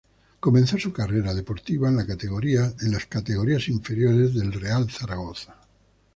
Comenzó 0.39 0.79
su 0.79 0.91
carrera 0.91 1.31
deportiva 1.35 1.87
en 1.87 1.95
las 1.97 2.07
categorías 3.05 3.67
inferiores 3.69 4.33
del 4.33 4.51
Real 4.51 4.89
Zaragoza. 4.89 5.55